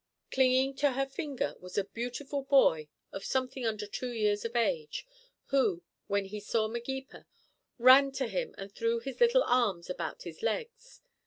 Clinging 0.31 0.73
to 0.77 0.93
her 0.93 1.05
finger 1.05 1.55
was 1.59 1.77
a 1.77 1.83
beautiful 1.83 2.41
boy 2.41 2.87
of 3.11 3.23
something 3.23 3.67
under 3.67 3.85
two 3.85 4.09
years 4.11 4.43
of 4.43 4.55
age, 4.55 5.05
who, 5.49 5.83
when 6.07 6.25
he 6.25 6.39
saw 6.39 6.67
Magepa, 6.67 7.27
ran 7.77 8.11
to 8.13 8.25
him 8.27 8.55
and 8.57 8.73
threw 8.73 8.97
his 8.99 9.21
little 9.21 9.43
arms 9.43 9.91
about 9.91 10.23
his 10.23 10.41
legs. 10.41 11.01